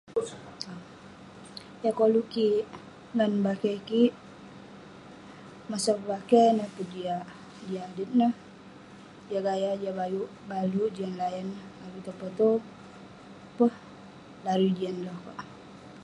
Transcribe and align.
Yah 1.83 1.93
koluk 1.99 2.27
kik 2.33 2.63
ngan 3.15 3.33
bakeh 3.45 3.77
kik, 3.89 4.13
masa 5.69 5.91
pebakeh 5.97 6.47
nah 6.57 6.69
peh 6.75 6.87
jiak 6.93 7.25
adet 7.91 8.09
neh, 8.19 8.33
jiak 9.27 9.43
gaya, 9.47 9.71
jiak 9.81 9.95
baluk, 10.61 10.89
jiak 10.95 11.17
layan 11.19 11.47
neh. 11.53 11.65
Avik 11.85 12.01
toh 12.05 12.17
potew 12.19 12.55
peh, 13.57 13.73
larui 14.45 14.71
jian 14.77 14.95
loh 15.05 15.17
kek. 15.25 15.39